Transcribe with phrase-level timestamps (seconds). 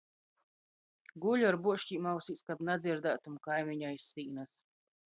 [1.25, 4.61] Guļu ar buoškim ausīs, kab nadzierdātum kaimiņu aiz sīnys.